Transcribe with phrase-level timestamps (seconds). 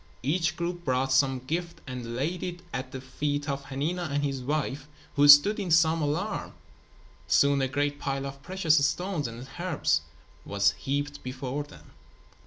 [0.23, 4.41] Each group brought some gift and laid it at the feet of Hanina and his
[4.41, 6.53] wife who stood in some alarm.
[7.27, 10.01] Soon a great pile of precious stones and herbs
[10.43, 11.91] was heaped before them.